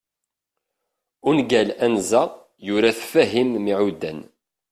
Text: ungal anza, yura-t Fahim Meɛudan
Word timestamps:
ungal 1.29 1.69
anza, 1.85 2.23
yura-t 2.65 2.99
Fahim 3.11 3.49
Meɛudan 3.65 4.19